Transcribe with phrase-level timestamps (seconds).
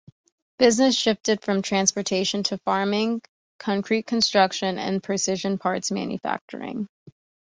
[0.57, 3.21] Business shifted from transportation to farming,
[3.59, 6.87] concrete construction and precision parts manufacturing.